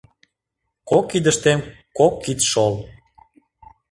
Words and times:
Кок 0.89 1.05
кидыштем 1.11 1.59
кок 1.97 2.13
кидшол 2.23 2.73